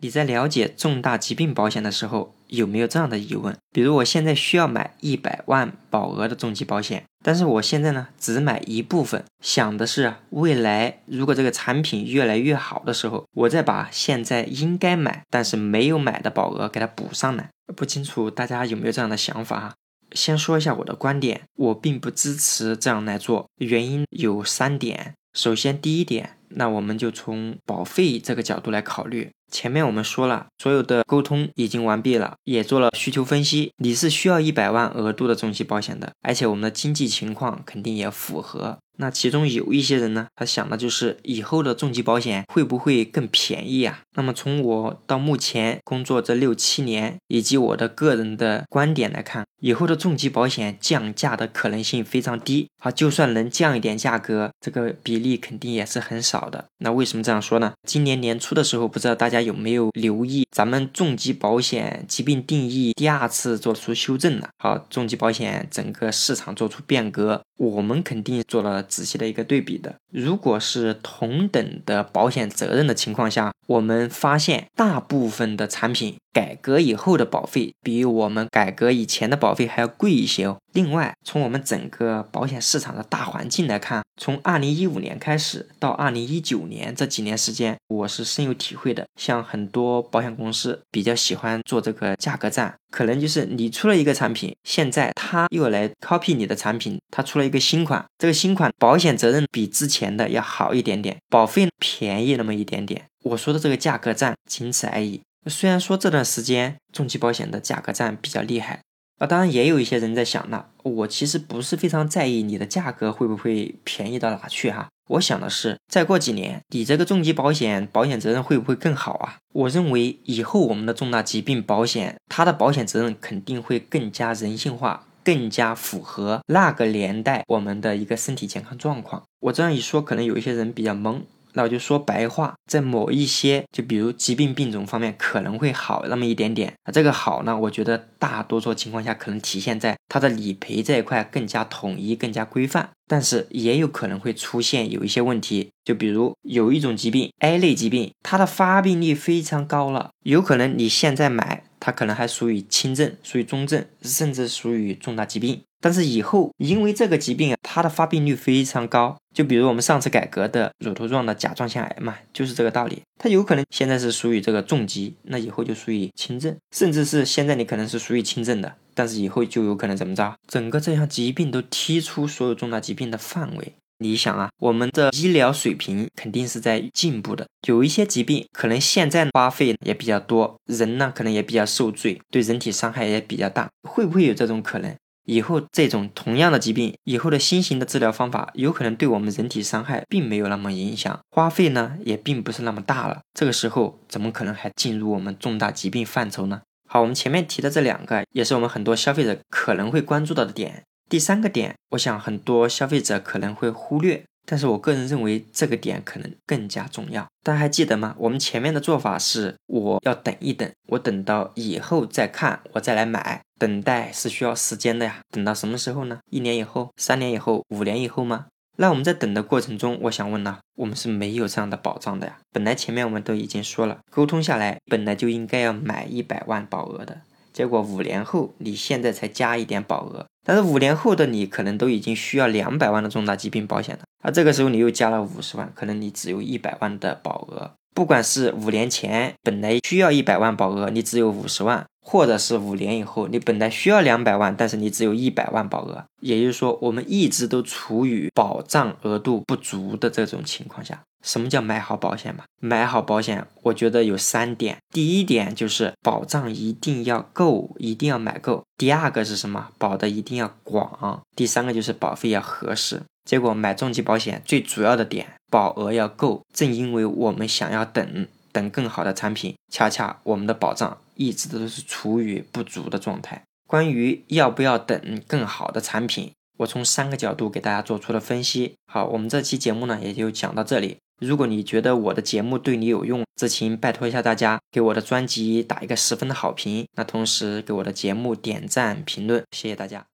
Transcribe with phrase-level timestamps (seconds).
[0.00, 3.56] 你在了解重大疾病保险的时候，有没有这样的疑问？
[3.72, 17.50] 比如我现在需要买一百万保额的重疾保险，但是我现在呢只买一部分，想的是未来如果这个产品越来越好的时候，我再把现在应该买但是没有买的保额给它补上来。
[17.74, 19.74] 不清楚大家有没有这样的想法哈？
[20.12, 25.14] 先说一下我的观点，我并不支持这样来做，原因有三点。
[25.34, 29.30] 首先，第一点，那我们就从保费这个角度来考虑。
[29.50, 33.72] 前面我们说了，所有的沟通已经完毕了，也做了需求分析。
[33.78, 38.78] 你是需要一百万额度的重疾保险的，而且我们的经济情况肯定也符合。
[39.00, 44.00] 那其中有一些人呢，他想的就是以后的重疾保险会不会更便宜啊？
[44.16, 56.64] 那么从我到目前工作这六七年，以及我的个人的观点来看，以后的重疾保险降价的可能性非常低啊，就算能降一点价格，这个比例肯定也是很少的。
[56.78, 57.74] 那为什么这样说呢？
[57.86, 67.42] 今年年初的时候，不知道大家有没有留意，咱们重疾保险疾病定义第二次做出修正了，好，重疾保险整个市场做出变革。
[67.56, 69.96] 我们肯定做了仔细的一个对比的。
[70.12, 80.58] 如果是同等的保险责任的情况下，我们发现大部分的产品改革以后的保费比我们改革以前的保费还要贵一些哦。
[80.72, 89.06] 另外，从我们整个保险市场的大环境来看，从二零一五年开始到二零一九年这几年时间，我是深有体会的。
[89.16, 103.06] 像很多保险公司比较喜欢做这个价格战，可能就是你出了一个产品，现在他又来 copy 你的产品，他出了一个新款，这个新款保险责任比之前的要好一点点，保费便宜那么一点点。
[103.22, 105.22] 我说的这个价格战仅此而已。
[105.46, 108.80] 虽然说这段时间重疾保险的价格战比较厉害。
[109.18, 114.88] 啊，当然也有一些人在想呢，我其实不是非常在意你的价格会不会便宜到哪去哈。
[115.08, 119.38] 我想的是，再过几年，你这个重疾保险保险责任会不会更好啊？
[119.52, 129.24] 我认为以后我们的重大疾病保险，它的保险责任肯定会更加人性化，更加符合那个年代我们的一个身体健康状况。
[129.40, 131.22] 我这样一说，可能有一些人比较懵。
[131.54, 136.72] 那我就说白话，在某一些，就比如疾病病种方面可能会好那么一点点。
[136.84, 142.90] 那这个好呢，我觉得大多数情况下可能体现在它的理赔这一块更加统一、更加规范。
[143.10, 155.62] 但是也有可能会出现有一些问题，就比如有一种疾病 A 类疾病，它的发病率非常高了，有可能你现在买，它可能还属于轻症、属于中症，甚至属于重大疾病。
[155.80, 163.02] 但是以后因为这个疾病啊，它的发病率非常高，就比如我们上次改革的乳头状的甲状腺癌嘛，就是这个道理。
[163.18, 173.72] 它有可能现在是属于这个重疾，那以后就属于轻症，甚至是现在你可能是属于轻症的，但是以后就有可能怎么着，整个这项疾病都踢出所有重大疾病的范围。
[174.00, 184.94] 你想啊，我们的医疗水平肯定是在进步的，有一些疾病可能现在花费也比较多，人呢可能也比较受罪，对人体伤害也比较大，会不会有这种可能？
[185.28, 193.20] 以后这种同样的疾病，以后的新型的治疗方法，有可能对我们人体伤害并没有那么影响，花费呢也并不是那么大了。
[193.34, 196.62] 这个时候怎么可能还进入我们重大疾病范畴呢？
[196.88, 200.82] 好，我们前面提的这两个，也是我们很多消费者可能会关注到的点。
[201.10, 204.24] 第三个点，我想很多消费者可能会忽略。
[204.50, 208.14] 但是我个人认为这个点可能更加重要，大家还记得吗？
[208.16, 213.42] 我们前面的做法是，我要等一等，我等到以后再看，我再来买。
[213.58, 216.20] 等待是需要时间的呀，等到什么时候呢？
[216.30, 218.46] 一年以后、三年以后、五年以后吗？
[218.78, 222.38] 那我们在等的过程中，我想问呢，我们是没有这样的保障的呀。
[222.52, 227.20] 本来前面我们都已经说了，沟通下来本来就应该要买一百万保额的。
[227.52, 237.72] 结果五年后，你现在才加一点保额，但是五年后的你可能都已经需要两百万的重大疾病保险了，那这个时候你又加了五十万，可能你只有一百万的保额。
[237.94, 241.84] 不管是五年前本来需要一百万保额，你只有五十万。
[242.10, 251.02] 或者是五年以后，你本来需要两百万，但是你只有一百万保额，也就是说，我们一直都处于保障额度不足的这种情况下。
[251.22, 252.44] 什么叫买好保险嘛？
[252.60, 254.78] 买好保险，我觉得有三点。
[254.90, 258.64] 第一点就是保障一定要够，一定要买够。
[258.78, 259.68] 第二个是什么？
[259.76, 261.22] 保的一定要广。
[261.36, 263.02] 第三个就是保费要合适。
[263.26, 266.40] 结果买重疾保险最主要的点，保额要够。
[266.54, 268.26] 正因为我们想要等。
[268.50, 273.42] 等更好的产品，恰恰我们的保障一直都是处于不足的状态。
[273.66, 278.76] 关于要不要等更好的产品，我从三个角度给大家做出了分析。
[278.86, 280.96] 好，我们这期节目呢也就讲到这里。
[281.20, 290.08] 如果你觉得我的节目对你有用，志勤拜托一下大家给我的专辑打一个十分的好评，那同时给我的节目点赞评论，谢谢大家。